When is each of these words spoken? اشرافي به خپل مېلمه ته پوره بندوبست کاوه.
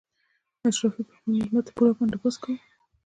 اشرافي 0.67 1.01
به 1.07 1.13
خپل 1.17 1.25
مېلمه 1.33 1.61
ته 1.65 1.71
پوره 1.75 1.93
بندوبست 1.97 2.39
کاوه. 2.43 2.59